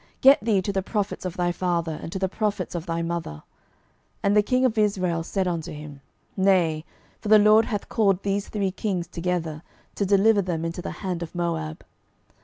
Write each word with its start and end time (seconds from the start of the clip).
get 0.21 0.43
thee 0.43 0.63
to 0.63 0.73
the 0.73 0.81
prophets 0.81 1.25
of 1.25 1.37
thy 1.37 1.51
father, 1.51 1.99
and 2.01 2.11
to 2.11 2.17
the 2.17 2.27
prophets 2.27 2.73
of 2.73 2.87
thy 2.87 3.03
mother. 3.03 3.43
And 4.23 4.35
the 4.35 4.41
king 4.41 4.65
of 4.65 4.75
Israel 4.75 5.21
said 5.21 5.47
unto 5.47 5.71
him, 5.71 6.01
Nay: 6.35 6.85
for 7.19 7.29
the 7.29 7.37
LORD 7.37 7.65
hath 7.65 7.87
called 7.87 8.23
these 8.23 8.49
three 8.49 8.71
kings 8.71 9.05
together, 9.05 9.61
to 9.93 10.03
deliver 10.03 10.41
them 10.41 10.65
into 10.65 10.81
the 10.81 10.89
hand 11.05 11.21
of 11.21 11.35
Moab. 11.35 11.85